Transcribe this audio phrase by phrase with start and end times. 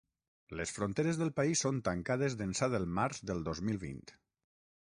[0.59, 4.05] Les fronteres del país són tancades d’ençà del març del dos mil vint.